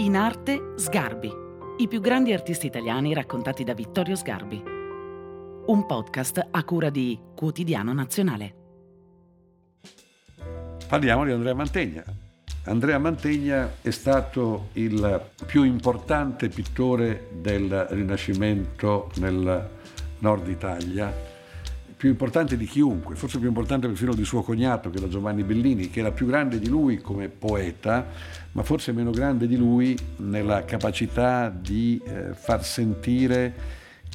In 0.00 0.16
arte 0.16 0.72
Sgarbi, 0.76 1.30
i 1.76 1.86
più 1.86 2.00
grandi 2.00 2.32
artisti 2.32 2.64
italiani 2.64 3.12
raccontati 3.12 3.64
da 3.64 3.74
Vittorio 3.74 4.16
Sgarbi. 4.16 4.62
Un 5.66 5.84
podcast 5.86 6.48
a 6.50 6.64
cura 6.64 6.88
di 6.88 7.20
Quotidiano 7.36 7.92
Nazionale. 7.92 8.54
Parliamo 10.88 11.26
di 11.26 11.32
Andrea 11.32 11.52
Mantegna. 11.52 12.02
Andrea 12.64 12.96
Mantegna 12.96 13.74
è 13.82 13.90
stato 13.90 14.68
il 14.72 15.22
più 15.44 15.64
importante 15.64 16.48
pittore 16.48 17.28
del 17.32 17.88
Rinascimento 17.90 19.10
nel 19.16 19.68
nord 20.20 20.48
Italia 20.48 21.29
più 22.00 22.08
importante 22.08 22.56
di 22.56 22.64
chiunque, 22.64 23.14
forse 23.14 23.38
più 23.38 23.48
importante 23.48 23.86
perfino 23.86 24.14
di 24.14 24.24
suo 24.24 24.40
cognato 24.40 24.88
che 24.88 24.96
era 24.96 25.06
Giovanni 25.06 25.42
Bellini, 25.42 25.90
che 25.90 26.00
era 26.00 26.10
più 26.10 26.24
grande 26.24 26.58
di 26.58 26.66
lui 26.66 26.96
come 26.96 27.28
poeta, 27.28 28.06
ma 28.52 28.62
forse 28.62 28.92
meno 28.92 29.10
grande 29.10 29.46
di 29.46 29.54
lui 29.54 29.94
nella 30.16 30.64
capacità 30.64 31.50
di 31.50 32.00
eh, 32.02 32.32
far 32.32 32.64
sentire 32.64 33.52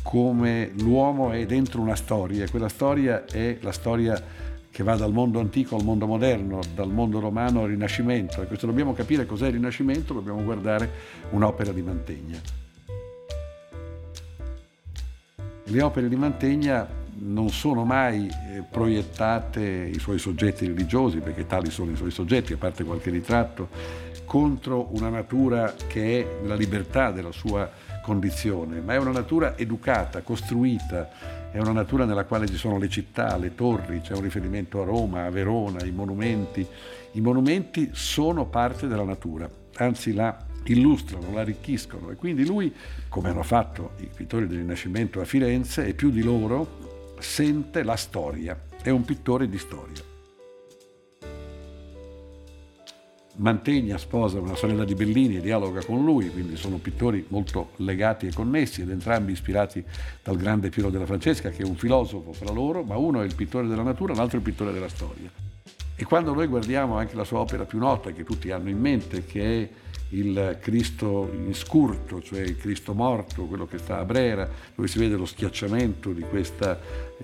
come 0.00 0.70
l'uomo 0.76 1.32
è 1.32 1.44
dentro 1.44 1.80
una 1.80 1.96
storia. 1.96 2.48
Quella 2.48 2.68
storia 2.68 3.24
è 3.24 3.58
la 3.62 3.72
storia 3.72 4.22
che 4.70 4.82
va 4.84 4.94
dal 4.94 5.12
mondo 5.12 5.40
antico 5.40 5.74
al 5.74 5.82
mondo 5.82 6.06
moderno, 6.06 6.60
dal 6.76 6.92
mondo 6.92 7.18
romano 7.18 7.62
al 7.62 7.70
Rinascimento. 7.70 8.42
E 8.42 8.46
questo 8.46 8.66
dobbiamo 8.66 8.92
capire 8.92 9.26
cos'è 9.26 9.48
il 9.48 9.54
Rinascimento, 9.54 10.14
dobbiamo 10.14 10.44
guardare 10.44 10.88
un'opera 11.30 11.72
di 11.72 11.82
Mantegna. 11.82 12.40
Le 15.64 15.82
opere 15.82 16.08
di 16.08 16.16
Mantegna 16.16 17.00
non 17.18 17.50
sono 17.50 17.84
mai 17.84 18.26
eh, 18.26 18.62
proiettate 18.68 19.60
i 19.62 19.98
suoi 19.98 20.18
soggetti 20.18 20.66
religiosi, 20.66 21.18
perché 21.18 21.46
tali 21.46 21.70
sono 21.70 21.90
i 21.90 21.96
suoi 21.96 22.10
soggetti, 22.10 22.52
a 22.52 22.56
parte 22.56 22.84
qualche 22.84 23.10
ritratto, 23.10 23.68
contro 24.24 24.88
una 24.92 25.08
natura 25.08 25.74
che 25.86 26.20
è 26.20 26.46
la 26.46 26.54
libertà 26.54 27.10
della 27.10 27.32
sua 27.32 27.70
condizione, 28.02 28.80
ma 28.80 28.94
è 28.94 28.98
una 28.98 29.10
natura 29.10 29.56
educata, 29.56 30.22
costruita, 30.22 31.50
è 31.50 31.58
una 31.58 31.72
natura 31.72 32.06
nella 32.06 32.24
quale 32.24 32.46
ci 32.46 32.56
sono 32.56 32.78
le 32.78 32.88
città, 32.88 33.36
le 33.36 33.54
torri, 33.54 34.00
c'è 34.00 34.14
un 34.14 34.22
riferimento 34.22 34.80
a 34.80 34.84
Roma, 34.84 35.26
a 35.26 35.30
Verona, 35.30 35.84
i 35.84 35.90
monumenti. 35.90 36.66
I 37.12 37.20
monumenti 37.20 37.90
sono 37.92 38.46
parte 38.46 38.88
della 38.88 39.04
natura, 39.04 39.48
anzi 39.76 40.14
la 40.14 40.34
illustrano, 40.64 41.32
la 41.32 41.40
arricchiscono 41.40 42.10
e 42.10 42.14
quindi 42.14 42.46
lui, 42.46 42.72
come 43.08 43.28
hanno 43.28 43.42
fatto 43.42 43.92
i 43.98 44.08
pittori 44.14 44.46
del 44.46 44.58
Rinascimento 44.58 45.20
a 45.20 45.24
Firenze, 45.24 45.86
e 45.86 45.92
più 45.92 46.10
di 46.10 46.22
loro, 46.22 46.91
sente 47.22 47.82
la 47.82 47.96
storia, 47.96 48.60
è 48.82 48.90
un 48.90 49.04
pittore 49.04 49.48
di 49.48 49.58
storia. 49.58 50.10
Mantegna 53.36 53.96
sposa 53.96 54.38
una 54.38 54.54
sorella 54.54 54.84
di 54.84 54.94
Bellini 54.94 55.36
e 55.36 55.40
dialoga 55.40 55.82
con 55.82 56.04
lui, 56.04 56.30
quindi 56.30 56.56
sono 56.56 56.76
pittori 56.76 57.24
molto 57.28 57.70
legati 57.76 58.26
e 58.26 58.32
connessi 58.32 58.82
ed 58.82 58.90
entrambi 58.90 59.32
ispirati 59.32 59.82
dal 60.22 60.36
grande 60.36 60.68
Piero 60.68 60.90
della 60.90 61.06
Francesca, 61.06 61.48
che 61.48 61.62
è 61.62 61.66
un 61.66 61.76
filosofo 61.76 62.32
fra 62.32 62.52
loro, 62.52 62.82
ma 62.82 62.96
uno 62.96 63.22
è 63.22 63.24
il 63.24 63.34
pittore 63.34 63.66
della 63.66 63.82
natura, 63.82 64.14
l'altro 64.14 64.36
è 64.36 64.40
il 64.40 64.46
pittore 64.46 64.72
della 64.72 64.88
storia. 64.88 65.30
E 65.94 66.04
quando 66.04 66.34
noi 66.34 66.46
guardiamo 66.46 66.96
anche 66.96 67.16
la 67.16 67.24
sua 67.24 67.38
opera 67.38 67.64
più 67.64 67.78
nota, 67.78 68.10
che 68.10 68.24
tutti 68.24 68.50
hanno 68.50 68.68
in 68.68 68.78
mente, 68.78 69.24
che 69.24 69.62
è 69.62 69.68
il 70.12 70.58
Cristo 70.60 71.30
in 71.32 71.54
scurto, 71.54 72.22
cioè 72.22 72.40
il 72.40 72.56
Cristo 72.56 72.94
morto, 72.94 73.44
quello 73.44 73.66
che 73.66 73.78
sta 73.78 73.98
a 73.98 74.04
Brera, 74.04 74.48
dove 74.74 74.88
si 74.88 74.98
vede 74.98 75.16
lo 75.16 75.24
schiacciamento 75.24 76.12
di 76.12 76.22
questa 76.22 76.78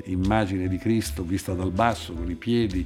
immagine 0.04 0.68
di 0.68 0.78
Cristo 0.78 1.22
vista 1.22 1.52
dal 1.52 1.70
basso, 1.70 2.12
con 2.12 2.30
i 2.30 2.34
piedi, 2.34 2.84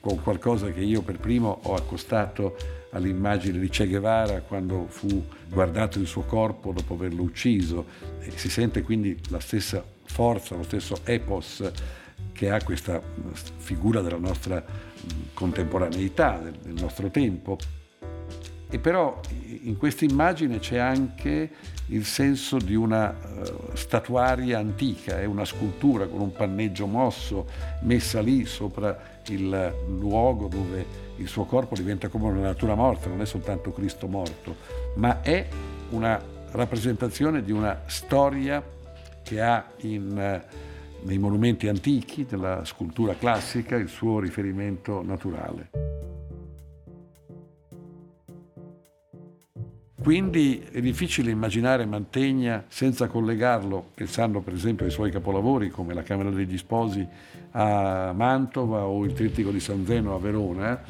con 0.00 0.20
qualcosa 0.22 0.70
che 0.70 0.80
io 0.80 1.02
per 1.02 1.18
primo 1.18 1.60
ho 1.62 1.74
accostato 1.74 2.56
all'immagine 2.90 3.58
di 3.58 3.68
Che 3.68 3.86
Guevara 3.86 4.40
quando 4.40 4.86
fu 4.88 5.24
guardato 5.48 5.98
il 5.98 6.06
suo 6.06 6.22
corpo 6.22 6.72
dopo 6.72 6.94
averlo 6.94 7.22
ucciso. 7.22 7.86
E 8.20 8.30
si 8.34 8.50
sente 8.50 8.82
quindi 8.82 9.18
la 9.28 9.40
stessa 9.40 9.84
forza, 10.04 10.56
lo 10.56 10.64
stesso 10.64 10.98
epos 11.04 11.70
che 12.32 12.50
ha 12.50 12.62
questa 12.62 13.00
figura 13.56 14.00
della 14.00 14.18
nostra 14.18 14.64
contemporaneità, 15.34 16.38
del 16.38 16.74
nostro 16.74 17.10
tempo. 17.10 17.58
E 18.72 18.78
però 18.78 19.20
in 19.64 19.76
questa 19.76 20.06
immagine 20.06 20.58
c'è 20.58 20.78
anche 20.78 21.50
il 21.88 22.06
senso 22.06 22.56
di 22.56 22.74
una 22.74 23.10
uh, 23.10 23.76
statuaria 23.76 24.58
antica, 24.58 25.20
è 25.20 25.26
una 25.26 25.44
scultura 25.44 26.06
con 26.06 26.20
un 26.20 26.32
panneggio 26.32 26.86
mosso 26.86 27.46
messa 27.82 28.22
lì 28.22 28.46
sopra 28.46 29.20
il 29.26 29.74
luogo 29.98 30.48
dove 30.48 30.86
il 31.18 31.28
suo 31.28 31.44
corpo 31.44 31.74
diventa 31.74 32.08
come 32.08 32.30
una 32.30 32.40
natura 32.40 32.74
morta, 32.74 33.10
non 33.10 33.20
è 33.20 33.26
soltanto 33.26 33.72
Cristo 33.72 34.08
morto, 34.08 34.56
ma 34.94 35.20
è 35.20 35.46
una 35.90 36.18
rappresentazione 36.52 37.42
di 37.42 37.52
una 37.52 37.82
storia 37.84 38.64
che 39.22 39.42
ha 39.42 39.66
in, 39.80 40.40
uh, 40.42 41.06
nei 41.06 41.18
monumenti 41.18 41.68
antichi 41.68 42.24
della 42.24 42.64
scultura 42.64 43.14
classica 43.16 43.76
il 43.76 43.88
suo 43.88 44.18
riferimento 44.18 45.02
naturale. 45.02 45.91
Quindi 50.02 50.66
è 50.72 50.80
difficile 50.80 51.30
immaginare 51.30 51.86
Mantegna 51.86 52.64
senza 52.66 53.06
collegarlo, 53.06 53.90
pensando 53.94 54.40
per 54.40 54.52
esempio 54.52 54.84
ai 54.84 54.90
suoi 54.90 55.12
capolavori 55.12 55.70
come 55.70 55.94
la 55.94 56.02
Camera 56.02 56.28
degli 56.30 56.58
Sposi 56.58 57.06
a 57.52 58.12
Mantova 58.12 58.84
o 58.84 59.04
il 59.04 59.12
Trittico 59.12 59.52
di 59.52 59.60
San 59.60 59.86
Zeno 59.86 60.12
a 60.12 60.18
Verona, 60.18 60.82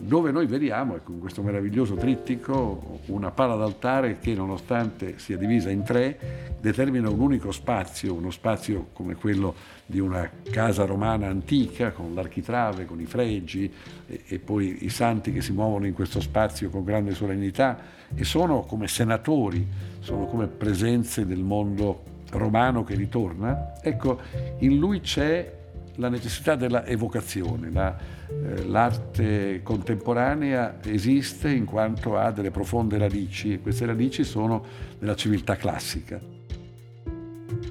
dove 0.00 0.30
noi 0.30 0.46
vediamo, 0.46 0.96
ecco, 0.96 1.12
in 1.12 1.20
questo 1.20 1.42
meraviglioso 1.42 1.94
trittico, 1.94 3.00
una 3.06 3.30
pala 3.30 3.54
d'altare 3.54 4.18
che 4.18 4.34
nonostante 4.34 5.18
sia 5.18 5.36
divisa 5.36 5.70
in 5.70 5.82
tre, 5.82 6.56
determina 6.60 7.08
un 7.08 7.20
unico 7.20 7.52
spazio, 7.52 8.14
uno 8.14 8.30
spazio 8.30 8.88
come 8.92 9.14
quello 9.14 9.54
di 9.86 10.00
una 10.00 10.30
casa 10.50 10.84
romana 10.84 11.28
antica, 11.28 11.92
con 11.92 12.14
l'architrave, 12.14 12.86
con 12.86 13.00
i 13.00 13.06
fregi 13.06 13.70
e, 14.06 14.22
e 14.26 14.38
poi 14.38 14.84
i 14.84 14.88
santi 14.88 15.32
che 15.32 15.42
si 15.42 15.52
muovono 15.52 15.86
in 15.86 15.94
questo 15.94 16.20
spazio 16.20 16.70
con 16.70 16.84
grande 16.84 17.14
solennità 17.14 17.78
e 18.14 18.24
sono 18.24 18.62
come 18.62 18.88
senatori, 18.88 19.66
sono 20.00 20.26
come 20.26 20.46
presenze 20.46 21.26
del 21.26 21.42
mondo 21.42 22.02
romano 22.30 22.82
che 22.84 22.94
ritorna. 22.94 23.74
Ecco, 23.82 24.20
in 24.58 24.78
lui 24.78 25.00
c'è 25.00 25.62
la 25.96 26.08
necessità 26.08 26.54
della 26.54 26.84
evocazione. 26.86 27.70
La, 27.70 27.96
eh, 28.28 28.64
l'arte 28.66 29.60
contemporanea 29.62 30.78
esiste 30.84 31.50
in 31.50 31.64
quanto 31.64 32.16
ha 32.16 32.30
delle 32.30 32.50
profonde 32.50 32.98
radici 32.98 33.52
e 33.52 33.60
queste 33.60 33.86
radici 33.86 34.24
sono 34.24 34.64
nella 34.98 35.14
civiltà 35.14 35.56
classica. 35.56 36.20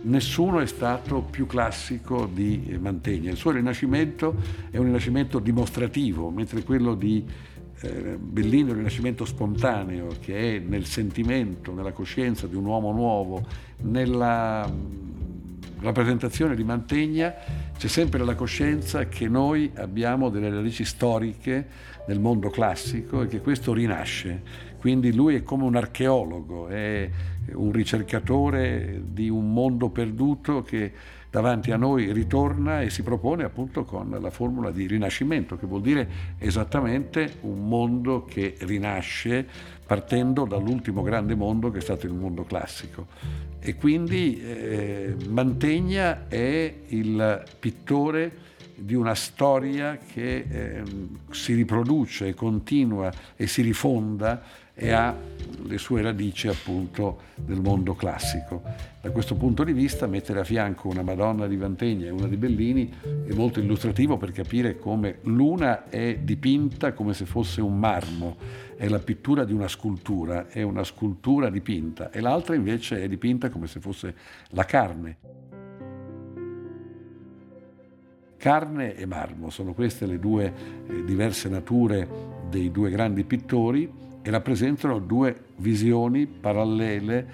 Nessuno 0.05 0.59
è 0.59 0.65
stato 0.65 1.21
più 1.21 1.45
classico 1.45 2.29
di 2.31 2.77
Mantegna. 2.79 3.31
Il 3.31 3.37
suo 3.37 3.51
rinascimento 3.51 4.35
è 4.69 4.77
un 4.77 4.85
rinascimento 4.85 5.39
dimostrativo, 5.39 6.29
mentre 6.29 6.63
quello 6.63 6.93
di 6.93 7.25
eh, 7.79 8.17
Bellini 8.17 8.69
è 8.69 8.71
un 8.71 8.77
rinascimento 8.77 9.23
spontaneo 9.23 10.07
che 10.19 10.55
è 10.55 10.59
nel 10.59 10.85
sentimento, 10.85 11.73
nella 11.73 11.91
coscienza 11.91 12.47
di 12.47 12.55
un 12.55 12.65
uomo 12.65 12.91
nuovo, 12.91 13.45
nella 13.83 14.69
rappresentazione 15.79 16.55
di 16.55 16.63
Mantegna 16.63 17.33
c'è 17.77 17.87
sempre 17.87 18.23
la 18.23 18.35
coscienza 18.35 19.07
che 19.07 19.27
noi 19.27 19.71
abbiamo 19.75 20.29
delle 20.29 20.49
radici 20.49 20.85
storiche 20.85 21.67
nel 22.07 22.19
mondo 22.19 22.49
classico 22.49 23.21
e 23.21 23.27
che 23.27 23.41
questo 23.41 23.73
rinasce. 23.73 24.71
Quindi 24.79 25.13
lui 25.13 25.35
è 25.35 25.43
come 25.43 25.63
un 25.63 25.75
archeologo, 25.75 26.67
è 26.67 27.09
un 27.53 27.71
ricercatore 27.71 29.01
di 29.05 29.29
un 29.29 29.53
mondo 29.53 29.89
perduto 29.89 30.61
che 30.61 30.91
davanti 31.33 31.71
a 31.71 31.77
noi 31.77 32.11
ritorna 32.13 32.81
e 32.81 32.91
si 32.91 33.01
propone 33.01 33.43
appunto 33.43 33.85
con 33.85 34.15
la 34.21 34.29
formula 34.29 34.69
di 34.69 34.85
rinascimento, 34.85 35.57
che 35.57 35.65
vuol 35.65 35.81
dire 35.81 36.07
esattamente 36.37 37.37
un 37.41 37.67
mondo 37.67 38.23
che 38.23 38.55
rinasce 38.59 39.47
partendo 39.83 40.45
dall'ultimo 40.45 41.01
grande 41.01 41.33
mondo 41.33 41.71
che 41.71 41.79
è 41.79 41.81
stato 41.81 42.05
il 42.05 42.13
mondo 42.13 42.43
classico. 42.43 43.07
E 43.59 43.75
quindi 43.75 44.41
eh, 44.41 45.15
Mantegna 45.29 46.27
è 46.27 46.71
il 46.87 47.43
pittore 47.63 48.51
di 48.75 48.93
una 48.93 49.15
storia 49.15 49.97
che 49.97 50.45
eh, 50.49 50.83
si 51.31 51.53
riproduce, 51.53 52.33
continua 52.33 53.09
e 53.37 53.47
si 53.47 53.61
rifonda 53.61 54.43
e 54.73 54.91
ha 54.91 55.15
le 55.65 55.77
sue 55.77 56.01
radici 56.01 56.49
appunto 56.49 57.21
nel 57.45 57.61
mondo 57.61 57.95
classico. 57.95 58.61
Da 58.99 59.11
questo 59.11 59.35
punto 59.35 59.63
di 59.63 59.71
vista 59.71 60.07
mettere 60.07 60.41
a 60.41 60.43
fianco 60.43 60.89
una 60.89 61.03
Madonna 61.03 61.47
di 61.47 61.55
Vantegna 61.55 62.07
e 62.07 62.09
una 62.09 62.27
di 62.27 62.35
Bellini 62.35 62.91
è 63.01 63.31
molto 63.31 63.61
illustrativo 63.61 64.17
per 64.17 64.33
capire 64.33 64.77
come 64.77 65.19
l'una 65.21 65.87
è 65.87 66.17
dipinta 66.21 66.91
come 66.91 67.13
se 67.13 67.23
fosse 67.23 67.61
un 67.61 67.79
marmo, 67.79 68.35
è 68.75 68.89
la 68.89 68.99
pittura 68.99 69.45
di 69.45 69.53
una 69.53 69.69
scultura, 69.69 70.49
è 70.49 70.63
una 70.63 70.83
scultura 70.83 71.49
dipinta 71.49 72.11
e 72.11 72.19
l'altra 72.19 72.55
invece 72.55 73.01
è 73.01 73.07
dipinta 73.07 73.49
come 73.49 73.67
se 73.67 73.79
fosse 73.79 74.15
la 74.49 74.65
carne. 74.65 75.52
Carne 78.43 78.97
e 78.97 79.05
marmo 79.05 79.49
sono 79.49 79.73
queste 79.73 80.05
le 80.05 80.19
due 80.19 80.53
eh, 80.85 81.05
diverse 81.05 81.47
nature 81.47 82.05
dei 82.49 82.71
due 82.71 82.89
grandi 82.89 83.23
pittori 83.23 83.89
e 84.21 84.29
rappresentano 84.29 84.99
due 84.99 85.45
visioni 85.55 86.27
parallele 86.27 87.25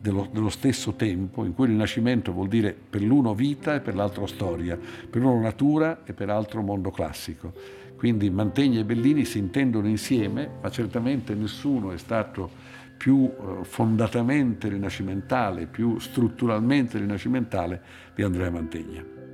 dello, 0.00 0.28
dello, 0.28 0.48
stesso 0.48 0.94
tempo, 0.94 1.44
in 1.44 1.54
cui 1.54 1.66
il 1.66 1.70
Rinascimento 1.70 2.32
vuol 2.32 2.48
dire 2.48 2.74
per 2.74 3.00
l'uno 3.00 3.32
vita 3.32 3.76
e 3.76 3.80
per 3.80 3.94
l'altro 3.94 4.26
storia, 4.26 4.76
per 4.76 5.22
l'uno 5.22 5.40
natura 5.40 6.02
e 6.04 6.12
per 6.14 6.26
l'altro 6.26 6.62
mondo 6.62 6.90
classico. 6.90 7.52
Quindi 7.96 8.28
Mantegna 8.28 8.80
e 8.80 8.84
Bellini 8.84 9.24
si 9.24 9.38
intendono 9.38 9.86
insieme, 9.86 10.50
ma 10.60 10.68
certamente 10.68 11.32
nessuno 11.36 11.92
è 11.92 11.96
stato 11.96 12.50
più 12.96 13.30
eh, 13.30 13.62
fondatamente 13.62 14.68
rinascimentale, 14.68 15.66
più 15.66 16.00
strutturalmente 16.00 16.98
rinascimentale 16.98 17.80
di 18.16 18.24
Andrea 18.24 18.50
Mantegna. 18.50 19.25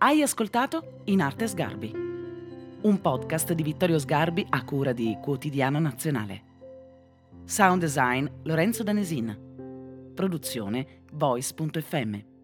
Hai 0.00 0.22
ascoltato 0.22 1.00
In 1.06 1.20
Arte 1.20 1.48
Sgarbi, 1.48 1.90
un 1.92 3.00
podcast 3.00 3.52
di 3.52 3.64
Vittorio 3.64 3.98
Sgarbi 3.98 4.46
a 4.48 4.62
cura 4.62 4.92
di 4.92 5.18
Quotidiano 5.20 5.80
Nazionale. 5.80 6.42
Sound 7.44 7.80
design 7.80 8.24
Lorenzo 8.44 8.84
Danesin. 8.84 10.12
Produzione 10.14 11.02
voice.fm. 11.10 12.37